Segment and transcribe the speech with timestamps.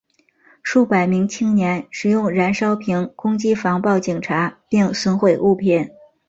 [0.63, 5.87] 数百名青年使用燃烧瓶攻击防暴警察并损毁物品。